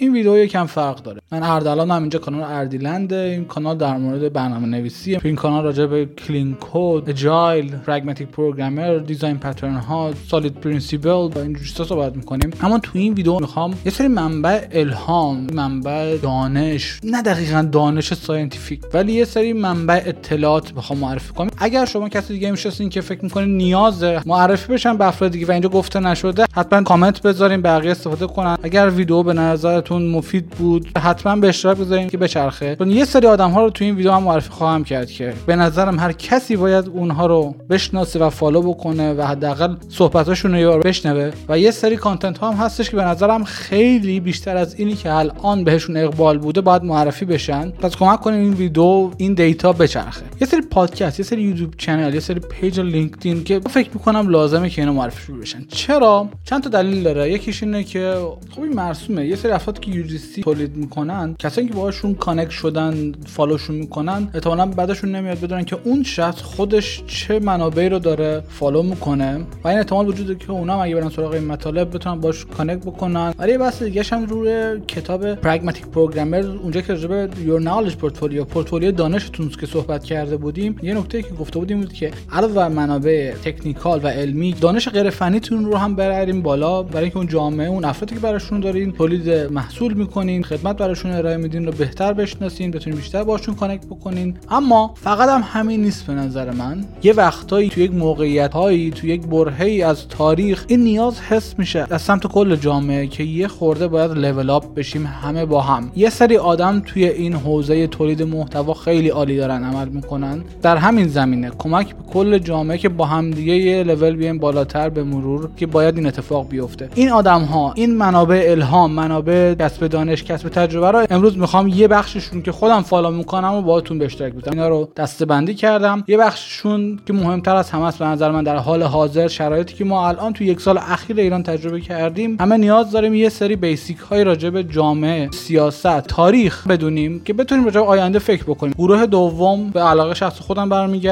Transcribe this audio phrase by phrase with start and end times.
[0.00, 1.20] این ویدیو یکم فرق داره.
[1.32, 5.64] من اردلانم اینجا کانال Ardiland ه این کانال در مورد برنامه نویسی تو این کانال
[5.64, 11.84] راجع به clean code agile pragmatic programmer design pattern ها SOLID principle و این چیزا
[11.84, 12.50] صحبت می‌کنیم.
[12.62, 18.80] اما تو این ویدیو می‌خوام یه سری منبع الهام منبع دانش نه دقیقا دانش scientific
[18.94, 21.49] ولی یه سری منبع اطلاعات بخوام معرفی کنم.
[21.62, 25.50] اگر شما کسی دیگه میشناسین که فکر می‌کنین نیازه معرفی بشن به افراد دیگه و
[25.50, 28.56] اینجا گفته نشده حتما کامنت بذارین بقیه استفاده کنن.
[28.62, 32.76] اگر ویدیو به نظرتون مفید بود حتما به اشتراک بذارین که بچرخه.
[32.76, 35.56] چون یه سری آدم ها رو تو این ویدیو هم معرفی خواهم کرد که به
[35.56, 41.30] نظرم هر کسی باید اونها رو بشناسه و follow بکنه و حداقل صحبتاشون رو بشنوه.
[41.48, 45.12] و یه سری content ها هم هستش که به نظرم خیلی بیشتر از اینی که
[45.12, 47.70] الان بهشون اقبال بوده باید معرفی بشن.
[47.70, 50.22] پس کمک کنیم این ویدیو این data بچرخه.
[50.40, 54.70] یه سری پادکست یه سری YouTube channel یه سری page LinkedIn که فکر می‌کنم لازمه
[54.70, 55.64] که اینا معرفی بشن.
[55.68, 57.32] چرا؟ چند تا دلیل داره.
[57.32, 58.14] یکیش اینه که
[58.50, 59.26] خب این مرسومه.
[59.26, 64.30] یه سری افراد که UGC تولید می‌کنن کسایی که باهاشون connect شدن follow شون می‌کنن
[64.34, 69.46] احتمالاً بدشون نمیاد بدونن که اون شخص خودش چه منابعی رو داره follow می‌کنه.
[69.64, 72.86] و این احتمال وجود داره که اونا اگه برن سراغ این مطالب بتونن باش connect
[72.86, 73.34] بکنن.
[73.38, 78.92] ولی بحث دیگه هم روی کتاب pragmatic programmer اونجا که راجع your knowledge portfolio portfolio
[78.92, 84.00] دانشتون که صحبت کرده بودیم یه نکته که گفته بودیم بود که علاوه منابع technical
[84.02, 86.82] و علمی دانش غیر فنیتون رو هم ببریم بالا.
[86.82, 91.36] برای اینکه اون جامعه اون افرادی که براشون دارین تولید محصول می‌کنین خدمت براشون ارائه
[91.36, 94.36] میدین رو بهتر بشناسین بتونین بیشتر باشون connect بکنین.
[94.50, 96.84] اما فقط هم همین نیست به نظر من.
[97.02, 101.86] یه وقتایی تو یک موقعیت هایی تو یک برهه از تاریخ این نیاز حس میشه.
[101.90, 105.92] از سمت کل جامعه که یه خورده باید level up بشیم همه با هم.
[105.96, 110.44] یه سری آدم توی این حوزه تولید محتوا خیلی عالی دارن عمل می‌کنن.
[110.62, 111.50] در همین زمینه.
[111.58, 115.66] کمک به کل جامعه که با هم دیگه یه لول بیایم بالاتر به مرور که
[115.66, 116.88] باید این اتفاق بیفته.
[116.94, 121.88] این آدم ها این منابع الهام منابع کسب دانش کسب تجربه رو امروز می‌خوام یه
[121.88, 126.04] بخششون که خودم follow می‌کنم و باهاتون به اشتراک بذارم اینا رو دسته بندی کردم.
[126.08, 129.84] یه بخششون که مهمتر از همه است به نظر من در حال حاضر شرایطی که
[129.84, 133.98] ما الان تو یک سال اخیر ایران تجربه کردیم همه نیاز داریم یه سری basic
[133.98, 138.74] های راجع به جامعه سیاست تاریخ بدونیم که بتونیم راجع آینده فکر بکنیم.
[138.78, 140.68] گروه دوم به علاقه شخص خودم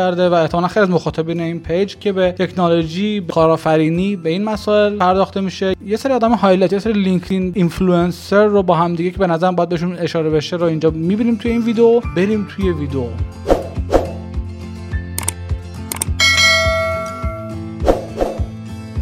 [0.08, 4.96] برمیگرده و احتمالاً خیلی از مخاطبین این page که به تکنولوژی به به این مسائل
[4.96, 5.74] پرداخته میشه.
[5.86, 9.56] یه سری آدم highlight یه سری LinkedIn influencer رو با هم دیگه که به نظرم
[9.56, 12.00] باید بهشون اشاره بشه رو اینجا می‌بینیم توی این ویدیو.
[12.16, 13.04] بریم توی ویدیو.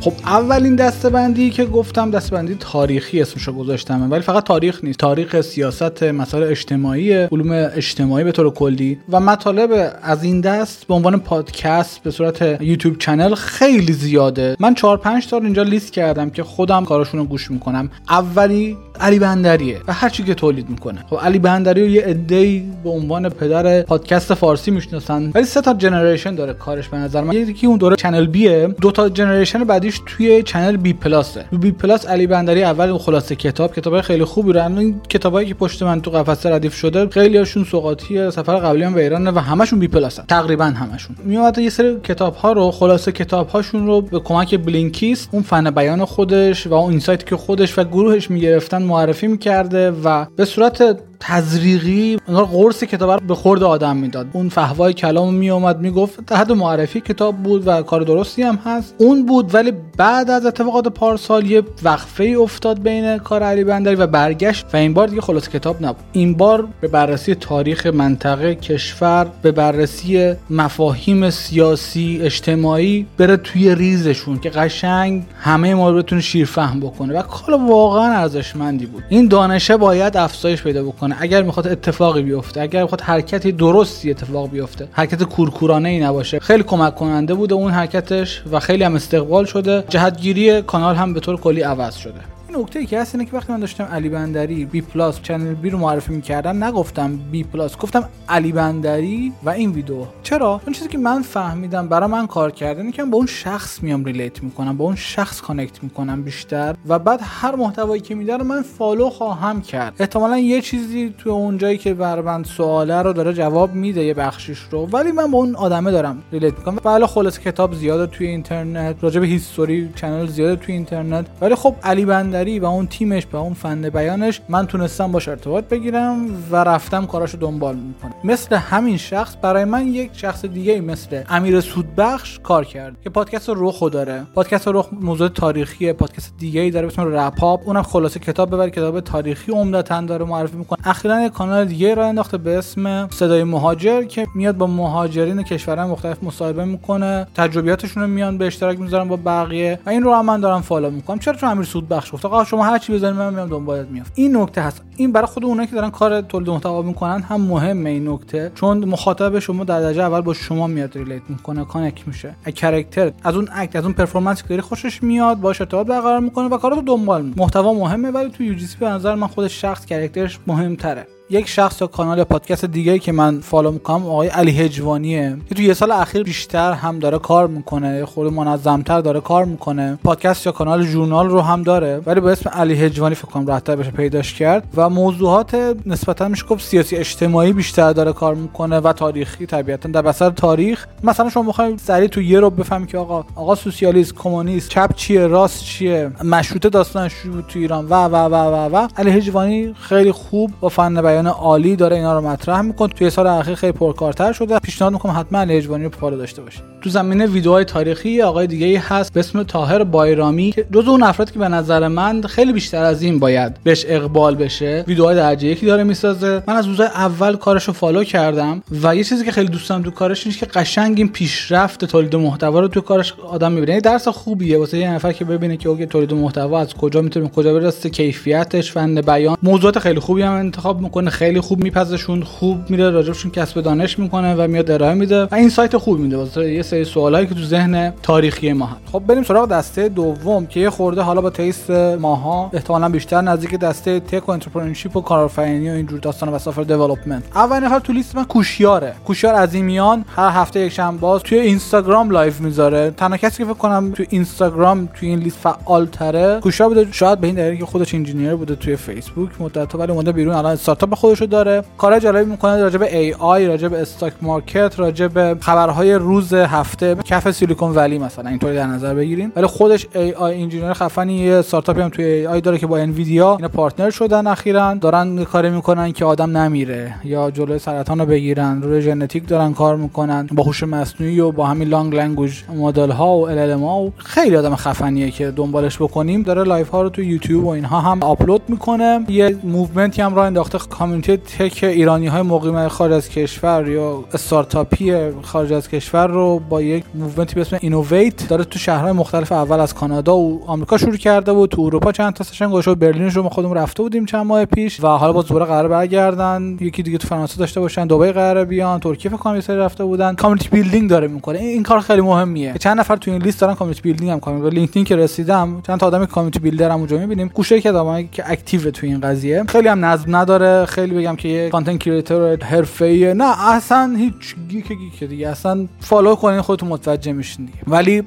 [0.07, 4.99] خب اولین دسته بندی که گفتم دسته بندی تاریخی اسمشو گذاشتم ولی فقط تاریخ نیست.
[4.99, 8.99] تاریخ سیاست مسائل اجتماعی علوم اجتماعی به طور کلی.
[9.09, 14.57] و مطالب از این دست به عنوان پادکست به صورت YouTube channel خیلی زیاده.
[14.61, 17.91] من 4 5 تا اینجا لیست کردم که خودم کاراشون رو گوش می‌کنم.
[18.09, 21.05] اولی علی بندریه و هر چی که تولید می‌کنه.
[21.11, 25.75] خب علی بندری رو یه عده‌ای به عنوان پدر پادکست فارسی می‌شناسن ولی سه تا
[25.75, 27.35] generation داره کارش به نظر من.
[27.35, 32.07] یکی اون دوره چنل بیه دو تا generation بعدیش توی چنل بی پلاسه بی پلاس
[32.07, 36.11] علی بندری اول خلاصه کتاب کتابای خیلی خوبی رو این کتابایی که پشت من تو
[36.11, 40.65] قفسه ردیف شده خیلی هاشون سوقاتی سفر قبلیم به ایران و همشون بی پلاسن تقریبا
[40.65, 41.17] همشون.
[41.25, 45.71] میومد یه سری کتاب ها رو خلاصه کتاب هاشون رو به کمک بلینکیست اون فن
[45.71, 50.99] بیان خودش و اون اینسایتی که خودش و گروهش می‌گرفتن معرفی می‌کرده و به صورت
[51.21, 54.27] تزریقی اونا قرص کتاب رو به خورد آدم می‌داد.
[54.33, 58.95] اون فهوای کلام می اومد می‌گفت تحت معرفی کتاب بود و کار درستی هم هست.
[58.99, 63.95] اون بود ولی بعد از اتفاقات پارسال یه وقفه ای افتاد بین کار علی بندری
[63.95, 66.05] و برگشت و این بار دیگه خلاص کتاب نبود.
[66.13, 74.39] این بار به بررسی تاریخ منطقه کشور به بررسی مفاهیم سیاسی اجتماعی بره توی ریزشون
[74.39, 77.19] که قشنگ همه ما رو بتونه شیرفهم بکنه.
[77.19, 79.03] و کار واقعا ارزشمندی بود.
[79.09, 81.06] این دانشه باید افزایش پیدا بکنه.
[81.19, 86.39] اگر می‌خواد اتفاقی بیفته اگر می‌خواد حرکتی درستی اتفاق بیفته حرکت کورکورانه ای نباشه.
[86.39, 89.85] خیلی کمک کننده بوده اون حرکتش و خیلی هم استقبال شده.
[89.89, 92.36] جهتگیری کانال هم به طور کلی عوض شده.
[92.57, 95.71] نکته ای که هست اینه که وقتی من داشتم علی بندری بی پلاس چنل بی
[95.71, 100.05] رو معرفی می‌کردم نگفتم بی پلاس گفتم علی بندری و این ویدیو.
[100.23, 103.83] چرا؟ اون چیزی که من فهمیدم برای من کار کرده اینه که با اون شخص
[103.83, 108.37] میام relate می‌کنم با اون شخص connect می‌کنم بیشتر و بعد هر محتوایی که میده
[108.37, 109.95] رو من follow خواهم کرد.
[109.99, 114.15] احتمالا یه چیزی تو اون جایی که برا من سواله رو داره جواب میده یه
[114.15, 116.79] بخشش رو ولی من با اون آدمه دارم relate می‌کنم.
[116.85, 121.27] بله خلاصه کتاب زیاده توی اینترنت راجع به history channel زیاده توی اینترنت.
[121.41, 125.29] ولی خب علی بندری مشتری و اون تیمش و اون فن بیانش من تونستم باش
[125.29, 128.15] ارتباط بگیرم و رفتم کاراشو دنبال می‌کنم.
[128.25, 133.49] مثل همین شخص برای من یک شخص دیگه مثل امیر سودبخش کار کرد که پادکست
[133.49, 134.23] رخو داره.
[134.35, 138.69] پادکست رخ موضوع تاریخی پادکست دیگه ای داره به اسم رپاپ اونم خلاصه کتاب ببر
[138.69, 140.79] کتاب تاریخی عمدتا داره معرفی می‌کنه.
[140.89, 145.91] اخیرا یک کانال دیگه راه انداخته به اسم صدای مهاجر که میاد با مهاجرین کشورهای
[145.91, 147.27] مختلف مصاحبه می‌کنه.
[147.35, 150.91] تجربیاتشون رو میان به اشتراک می‌ذارن با بقیه و این رو هم من دارم follow
[150.91, 151.19] می‌کنم.
[151.19, 154.07] چرا چون امیر سود بخش گفت آقا شما هر چی بزنید من میام دنبالت میام.
[154.15, 154.83] این نکته هست.
[154.97, 158.53] این برای خود اونایی که دارن کار تولید محتوا می‌کنن هم مهمه این نکته.
[158.55, 162.35] چون مخاطب شما در درجه اول با شما میاد relate می‌کنه connect میشه.
[162.55, 166.49] character از اون act از اون performance که داری خوشش میاد باش ارتباط برقرار می‌کنه
[166.49, 170.39] و کاراتو دنبال محتوا مهمه ولی تو UGC به نظر من خود شخص character ش
[170.47, 171.07] مهمتره.
[171.31, 175.37] یک شخص یا کانال یا پادکست دیگه که من follow می‌کنم آقای علی هجوانیه.
[175.49, 179.99] که تو یه سال اخیر بیشتر هم داره کار می‌کنه خود منظمتر داره کار می‌کنه.
[180.05, 182.01] پادکست یا کانال ژورنال رو هم داره.
[182.07, 184.69] ولی به اسم علی هجوانی فکر کنم راحت‌تر بشه پیداش کرد.
[184.77, 189.89] و موضوعات نسبتا میشه گفت سیاسی اجتماعی بیشتر داره کار می‌کنه و تاریخی طبیعتا.
[189.89, 194.17] در بستر تاریخ مثلا شما بخواید سریع تو یه رو بفهمی که آقا آقا سوسیالیسم
[194.17, 197.13] کمونیست چپ چیه راست چیه مشروطه داستانش
[197.49, 198.89] تو ایران؟ و و و و و.
[198.97, 202.89] علی هجوانی خیلی خوب با فن بیان عالی داره اینا رو مطرح می‌کنه.
[202.89, 206.63] توی سال اخیر خیلی پرکارتر شده پیشنهاد می‌کنم حتما علی هجوانی رو follow داشته باشید
[206.81, 211.03] تو زمینه ویدیوهای تاریخی آقای دیگه ای هست به اسم طاهر بایرامی که جزو اون
[211.03, 215.49] افرادی که به نظر من خیلی بیشتر از این باید بهش اقبال بشه ویدیوهای درجه
[215.49, 216.43] یکی داره می‌سازه.
[216.47, 219.83] من از روزای اول کارش رو follow کردم و یه چیزی که خیلی دوست دارم
[219.83, 223.71] تو کارش اینه که قشنگ این پیشرفت تولید محتوا رو تو کارش آدم می‌بینه.
[223.71, 224.59] یعنی درس خوبیه.
[224.59, 228.73] واسه یه نفر که ببینه که okay تولید محتوا از کجا می‌تونه کجا برسه کیفیتش
[228.73, 229.37] فن بیان.
[229.43, 231.06] موضوعات خیلی خوبی هم انتخاب می‌کنه.
[231.11, 235.77] خیلی خوب میپزشون خوب میره راجبشون کسب دانش می‌کنه و میاد ارائه میده و insight
[235.77, 236.17] خوب میده.
[236.17, 238.81] واسه یه سری سوالایی که تو ذهن تاریخی ما هست.
[238.93, 243.55] خب بریم سراغ دسته دوم که یه خورده حالا با taste ماها احتمالا بیشتر نزدیکه
[243.55, 247.23] دسته tech و entrepreneurship و کارآفرینی و اینجور داستان و software development.
[247.35, 248.95] اول نفر تو لیست من کوشیاره.
[249.05, 252.91] کوشیار عظیمیان هر هفته یک بار توی اینستاگرام live می‌ذاره.
[252.91, 257.21] تنها کسی که فکر کنم تو اینستاگرام توی این لیست فعال تره کوشیار بوده شاید
[257.21, 260.95] به این دلیل که خودش engineer بوده توی فیسبوک مدت ولی اومده بیرون الان استارتاپ
[260.97, 261.63] خودش رو داره.
[261.79, 266.95] کارهای جالبی می‌کنه راجع به AI راجع به stock market راجع به خبرهای روز هفته
[266.95, 269.33] کف سیلیکون ولی مثلا اینطوری در نظر بگیریم.
[269.37, 273.49] ولی خودش AI engineer خفنی یه استارتاپی هم توی AI داره که با انویدیا اینا
[273.49, 274.75] partner شدن اخیرا.
[274.75, 278.63] دارن کاری می‌کنن که آدم نمیره یا جلوی سرطان رو بگیرن.
[278.63, 280.29] روی ژنتیک دارن کار می‌کنن.
[280.33, 284.57] با هوش مصنوعی و با همین large language model ها و LLM و خیلی آدم
[284.57, 286.23] خفنیه که دنبالش بکنیم.
[286.23, 289.01] داره live ها رو تو یوتیوب و اینها هم آپلود می‌کنه.
[289.09, 294.05] یه movement ی هم راه انداخته community tech ایرانی های مقیم خارج از کشور یا
[294.15, 298.93] استارتاپی خارج از کشور رو با یک movement ی به اسم اینوویت داره تو شهرهای
[298.93, 302.75] مختلف اول از کانادا و آمریکا شروع کرده و تو اروپا چند تا session گذاشته
[302.75, 306.57] برلین رو ما خودمون رفته بودیم چند ماه پیش و حالا با دوباره قرار برگردن.
[306.61, 310.15] یکی دیگه تو فرانسه داشته باشن دبی قرار بیان ترکیه فکر کنم سری رفته بودن.
[310.15, 311.39] community building داره می‌کنه.
[311.39, 312.55] این کار خیلی مهمیه.
[312.61, 315.87] چند نفر تو این لیست دارن community building هم کارن لینکدین که رسیدم چند تا
[315.87, 317.31] آدم community builder هم اونجا می‌بینیم.
[317.35, 319.45] گوشه که آدمایی که active تو این قضیه.
[319.49, 320.67] خیلی هم نظم نداره.
[320.77, 325.29] خیلی بگم که یه content creator حرفه‌ای نه اصلا هیچ geek geek دیگه.
[325.29, 327.59] اصلا follow کنین خودتون متوجه میشین دیگه.
[327.67, 328.03] ولی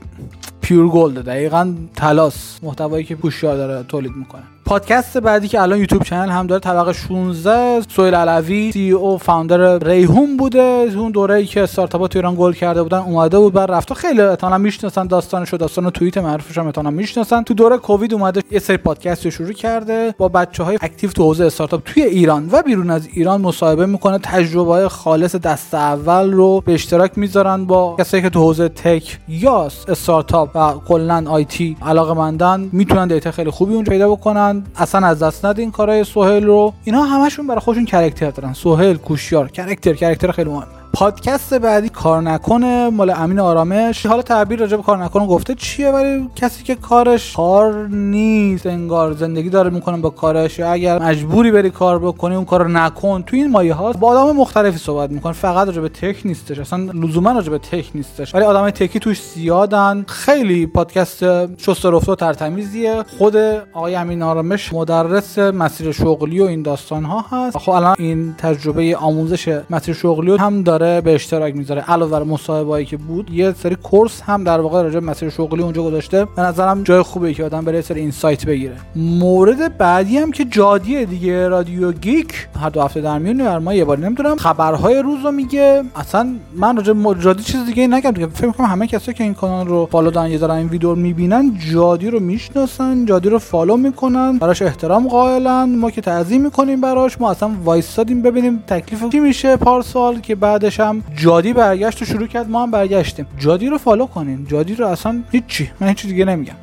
[0.62, 2.60] pure gold دقیقا طلاس.
[2.64, 4.44] محتوایی که کوشیار داره تولید می‌کنه.
[4.70, 10.38] پادکست بعدی که الان یوتیوب channel هم داره طبقه 16 سهیل علوی CEO founder ریحون
[10.38, 10.88] بوده.
[10.96, 14.58] اون دوره‌ای که استارتاپ‌ها تو ایران گل کرده بودن اومده بود بعد رفته خیلی احتمالاً
[14.58, 17.44] می‌شناسن داستانشو داستان توییت معروفش هم احتمالاً می‌شناسن.
[17.44, 21.46] تو دوره کووید اومده یه سری پادکست رو شروع کرده با بچه‌های active تو حوزه
[21.46, 24.18] استارتاپ توی ایران و بیرون از ایران مصاحبه می‌کنه.
[24.18, 29.20] تجربه های خالص دست اول رو به اشتراک می‌ذارن با کسایی که تو حوزه tech
[29.28, 34.59] یا استارتاپ و کلا IT علاقه‌مندن می‌تونن data خیلی خوبی اون پیدا بکنن.
[34.76, 36.74] اصلا از دست ندین کارهای سهیل رو.
[36.84, 38.54] اینا همشون برای خودشون character دارن.
[38.54, 44.06] سهیل کوشیار character character خیلی مهم پادکست بعدی کار نکنه مال امین آرامش.
[44.06, 49.14] حالا تعبیر راجع به کار نکنه گفته چیه ولی کسی که کارش کار نیست انگار
[49.14, 50.60] زندگی داره می‌کنه با کارش.
[50.60, 53.24] یا اگر مجبوری بری کار بکنی اون کار نکن.
[53.28, 55.34] تو این مایه ها با آدم مختلفی صحبت می‌کنه.
[55.34, 56.60] فقط راجع به tech نیستش.
[56.60, 58.36] اصلا لزوما راجع به tech نیستش.
[58.36, 60.06] ولی آدم tech ی توش زیادن.
[60.08, 61.24] خیلی پادکست
[61.58, 63.04] شست رفته و ترتمیزیه.
[63.18, 63.36] خود
[63.74, 67.58] آقای امین آرامش مدرس مسیر شغلی و این داستان ها هست.
[67.58, 70.89] خب الان این تجربه آموزش مسیر شغلی هم داره.
[70.90, 71.82] داره به اشتراک می‌ذاره.
[71.82, 75.84] علاوه بر مصاحبه‌ای که بود یه سری کورس هم در واقع راجع مسیر شغلی اونجا
[75.84, 76.26] گذاشته.
[76.26, 78.76] به نظرم جای خوبه که آدم بره سری اینسایت بگیره.
[78.96, 82.48] مورد بعدی هم که جادیه دیگه رادیو گیک.
[82.62, 85.84] هر دو هفته در میون ما یه بار نمی‌دونم خبرهای روز رو میگه.
[85.96, 88.12] اصلا من راجع جادی چیز دیگه نگم.
[88.12, 90.90] دیگه فکر کنم همه کسایی که این کانال رو follow دارن یه دارن این ویدیو
[90.90, 94.38] رو می‌بینن جادی رو می‌شناسن جادی رو follow می‌کنن.
[94.38, 95.76] براش احترام قائلن.
[95.76, 97.22] ما که تعظیم می‌کنیم براش.
[97.22, 102.28] ما اصلا وایسادیم ببینیم تکلیف چی میشه پارسال که بعدش هم جادی برگشت و شروع
[102.28, 103.26] کرد ما هم برگشتیم.
[103.38, 104.46] جادی رو follow کنین.
[104.46, 105.72] جادی رو اصلا هیچی.
[105.80, 106.56] من هیچ دیگه نمیگم.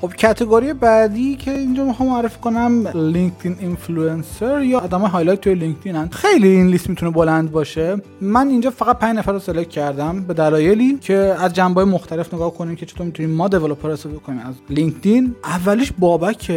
[0.00, 5.96] خب category بعدی که اینجا می‌خوام معرفی کنم LinkedIn influencer یا آدم highlight توی LinkedIn
[5.96, 6.08] هن.
[6.08, 7.96] خیلی این لیست می‌تونه بلند باشه.
[8.20, 12.54] من اینجا فقط 5 نفر رو select کردم به دلایلی که از جنبه مختلف نگاه
[12.54, 14.38] کنیم که چطور می‌تونیم ما developer استفاده کنیم.
[14.38, 16.52] از LinkedIn اولیش بابک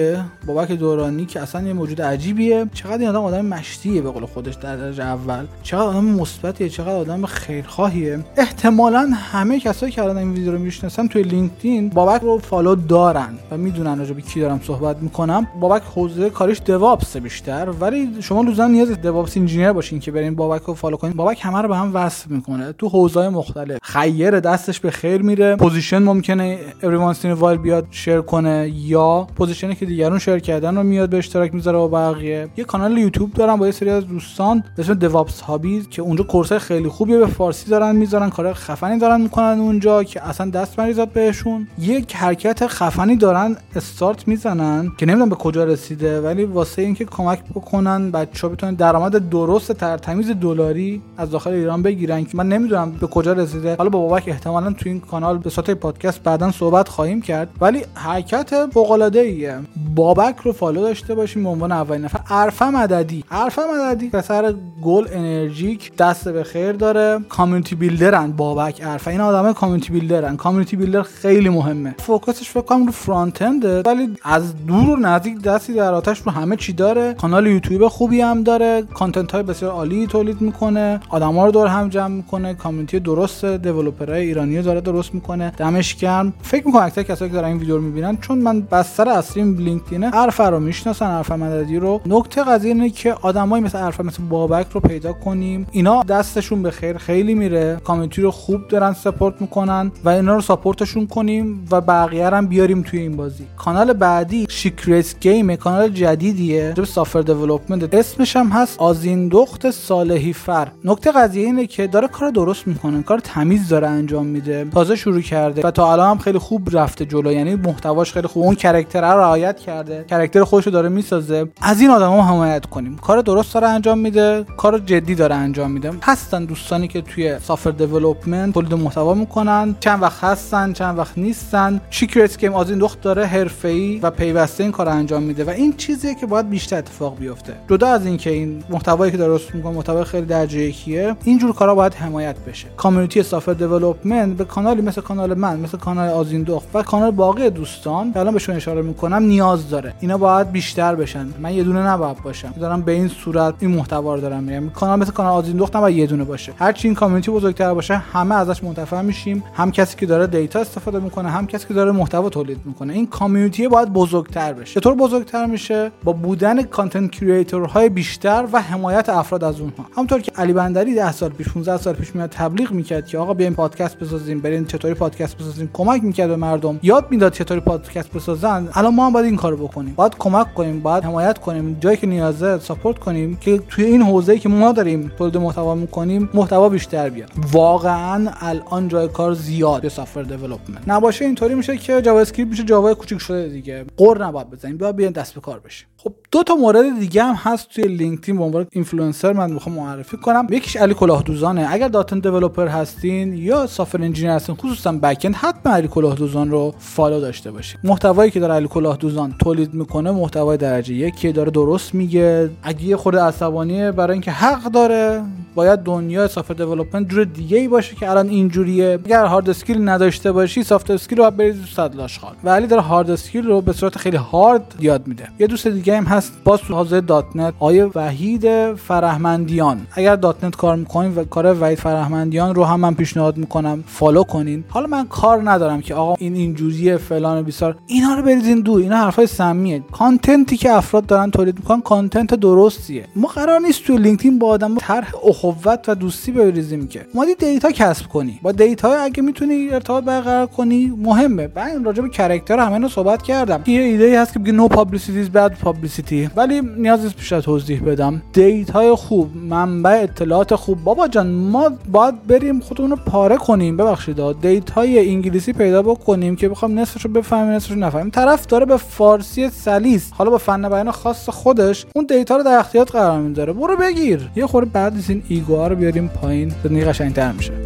[0.47, 2.65] بابک دورانی که اصلا یه موجود عجیبیه.
[2.73, 5.45] چقدر این آدم آدم مشتیه به قول خودش در درجه اول.
[5.63, 8.19] چقدر آدم مثبتیه چقدر آدم خیرخواهیه.
[8.37, 13.32] احتمالا همه کسایی که الان این ویدیو رو می‌شناسن توی LinkedIn بابک رو follow دارن.
[13.51, 15.47] و می‌دونن راجع به کی دارم صحبت می‌کنم.
[15.59, 20.61] بابک حوزه کارش DevOps بیشتر ولی شما لزوما نیاز DevOps engineer باشین که برین بابک
[20.61, 21.13] رو follow کنین.
[21.13, 23.77] بابک همه رو به هم وصل می‌کنه تو حوزه مختلف.
[23.83, 25.55] خیر دستش به خیر میره.
[25.55, 30.75] position ممکنه every once while بیاد share کنه یا position ی که دیگرون share کردن
[30.77, 32.47] رو میاد به اشتراک می‌ذاره با بقیه.
[32.57, 36.23] یه کانال یوتیوب دارن با یه سری از دوستان به اسم DevOps Hobbies که اونجا
[36.23, 40.49] course ای خیلی خوبی به فارسی دارن می‌ذارن کار خفنی دارن می‌کنن اونجا که اصلا
[40.49, 41.67] دست مریزاد بهشون.
[41.79, 47.39] یک حرکت خفنی دارن استارت می‌زنن که نمی‌دونم به کجا رسیده ولی واسه اینکه کمک
[47.55, 52.47] بکنن بچه ها بتونن درآمد درست تر تمیز دلاری از داخل ایران بگیرن که من
[52.47, 53.75] نمی‌دونم به کجا رسیده.
[53.75, 57.49] حالا با بابک احتمالا تو این کانال به صورت پادکست بعدا صحبت خواهیم کرد.
[57.61, 59.61] ولی حرکت فوق العاده
[59.95, 62.19] بابک رو follow داشته باشیم به عنوان اولین نفر.
[62.29, 64.53] عرف مددی عرف مددی پسر
[64.83, 67.19] گل انرژیک دست به خیر داره.
[67.29, 70.35] community builder ن بابک عرف این آدما community builder ن.
[70.37, 71.95] community builder خیلی مهمه.
[71.99, 73.41] focus ش فکر کنم رو front
[73.85, 77.13] ولی از دور و نزدیک دستی در آتش رو همه چی داره.
[77.13, 78.83] کانال یوتیوب خوبی هم داره.
[78.93, 80.99] content های بسیار عالی تولید می‌کنه.
[81.09, 82.53] آدما رو دور هم جمع می‌کنه.
[82.53, 85.53] community درست developer های ایرانی داره درست می‌کنه.
[85.57, 86.33] دمش گرم.
[86.41, 90.03] فکر می‌کنم اکثر کسایی که دارن این ویدیو رو می‌بینن چون من بستر اصلیم LinkedIn
[90.03, 92.01] ه عرف رو می‌شناسن عرف مددی رو.
[92.05, 95.67] نکته قضیه اینه که آدمایی مثل عرف مثل بابک رو پیدا کنیم.
[95.71, 97.77] اینا دستشون به خیر خیلی میره.
[97.83, 102.47] community رو خوب دارن support می‌کنن و اینا رو support شون کنیم و بقیه هم
[102.47, 103.45] بیاریم توی این بازی.
[103.57, 106.73] کانال بعدی شیکرت گیم کانال جدیدیه.
[106.75, 110.67] به software development اسمش هم هست آزین دخت صالحی فر.
[110.83, 113.03] نکته قضیه اینه که داره کار درست می‌کنه.
[113.03, 114.67] کار تمیز داره انجام میده.
[114.73, 117.31] تازه شروع کرده و تا الان هم خیلی خوب رفته جلو.
[117.31, 118.43] یعنی محتواش خیلی خوب.
[118.43, 120.05] اون character رو رعایت کرده.
[120.09, 121.47] character خودش داره می‌سازه.
[121.61, 122.97] از این آدما حمایت کنیم.
[122.97, 124.45] کار درست داره انجام میده.
[124.57, 125.91] کار جدی داره انجام میده.
[126.03, 129.75] هستن دوستانی که توی software development تولید محتوا می‌کنن.
[129.79, 131.81] چند وقت هستن چند وقت نیستن.
[131.89, 136.15] شیکرت گیم آزین دخت داره حرفه‌ای و پیوسته این کار انجام میده و این چیزیه
[136.15, 137.53] که باید بیشتر اتفاق بیفته.
[137.69, 141.93] جدا از اینکه این محتوایی که درست می‌کنه محتوای خیلی درجه یکیه اینجور کارا باید
[141.93, 142.67] حمایت بشه.
[142.77, 147.49] community software development به کانالی مثل کانال من مثل کانال آزین دخت و کانال باقی
[147.49, 149.93] دوستان که الان بهشون اشاره می‌کنم نیاز داره.
[149.99, 151.27] اینا باید بیشتر بشن.
[151.39, 152.53] من یه دونه نباید باشم.
[152.59, 154.69] دارم به این صورت این محتوا رو دارم میگم.
[154.69, 156.53] کانال مثل کانال آزین دخت نباید یه دونه باشه.
[156.59, 159.43] هرچی این community بزرگتر باشه همه ازش منتفع میشیم.
[159.53, 162.72] هم کسی که داره data استفاده می‌کنه هم کسی که داره محتوا تولید می‌کنه.
[162.81, 164.79] این community باید بزرگتر بشه.
[164.79, 169.85] چطور بزرگتر میشه؟ با بودن content creator های بیشتر و حمایت افراد از اونها.
[169.95, 173.33] همونطور که علی بندری 10 سال پیش 15 سال پیش میاد تبلیغ می‌کرد که آقا
[173.33, 175.69] بیاین پادکست بسازیم برین چطوری پادکست بسازیم.
[175.73, 176.79] کمک می‌کرد به مردم.
[176.83, 178.69] یاد می‌داد چطوری پادکست بسازن.
[178.73, 179.93] الان ما هم باید این کارو بکنیم.
[179.95, 181.77] باید کمک کنیم باید حمایت کنیم.
[181.79, 186.29] جایی که نیازه support کنیم که توی این حوزه‌ای که ما داریم تولید محتوا می‌کنیم
[186.33, 187.29] محتوا بیشتر بیاد.
[187.51, 193.17] واقعا الان جای کار زیاد به software development نباشه اینطوری میشه که JavaScript جاوا کوچیک
[193.17, 193.85] شده دیگه.
[193.97, 195.87] قر نباید بزنیم باید بیان دست به کار بشیم.
[195.97, 200.17] خب دو تا مورد دیگه هم هست توی LinkedIn به عنوان اینفلوئنسر من می‌خوام معرفی
[200.17, 200.47] کنم.
[200.49, 201.67] یکیش علی کلاهدوزانه.
[201.69, 207.19] اگر dotnet developer هستین یا software engineer هستین خصوصا backend حتما علی کلاهدوزان رو follow
[207.19, 207.79] داشته باشین.
[207.83, 212.49] محتوایی که داره علی کلاهدوزان تولید می‌کنه محتوای درجه یکی داره درست میگه.
[212.63, 215.23] اگه خود عصبانیه برای اینکه حق داره
[215.55, 218.99] باید دنیا software development جور دیگه ای باشه که الان اینجوریه.
[219.05, 223.11] اگر hard skill نداشته باشی soft skill رو برید صد لاشخال و ولی داره hard
[223.11, 225.29] skill رو به صورت خیلی هارد یاد میده.
[225.39, 227.01] یه دوست دیگه هم هست باز تو حوزه.
[227.01, 229.87] dotnet ایه وحید فرهمندیان.
[229.91, 230.15] اگر.
[230.15, 234.63] dotnet کار می‌کنین و کار وحید فرهمندیان رو هم من پیشنهاد می‌کنم follow کنین.
[234.69, 237.75] حالا من کار ندارم که آقا این اینجوریه فلان بیسار.
[237.87, 238.81] اینا رو بریزین دور.
[238.81, 239.83] اینا حرفای سمیه.
[239.91, 243.05] content ی که افراد دارن تولید می‌کنن content درستیه.
[243.15, 245.11] ما قرار نیست تو LinkedIn با آدم طرح
[245.45, 247.05] اخوت و دوستی بریزیم که.
[247.13, 248.39] اومدی data کسب کنی.
[248.41, 251.49] با data اگه می‌تونی ارتباط برقرار کنی مهمه.
[251.55, 253.63] من راجع به character همه رو صحبت کردم.
[253.67, 258.21] یه ایده هست که بگه no publicity bad publicity ولی نیاز نیست بیشتر توضیح بدم.
[258.33, 260.83] data ی خوب منبع اطلاعات خوب.
[260.83, 263.77] بابا جان ما باید بریم خودمون رو پاره کنیم.
[263.77, 268.09] ببخشید data ی انگلیسی پیدا بکنیم که بخوام نصفش رو بفهمیم نصفش نفهمیم.
[268.09, 272.57] طرف داره به فارسی سلیس حالا با فن بیان خاص خودش اون data رو در
[272.59, 274.29] اختیار قرار می‌ذاره برو بگیر.
[274.35, 277.62] یه خورده بعد این ایگوها رو بیاریم پایین زندگی قشنگتر میشه.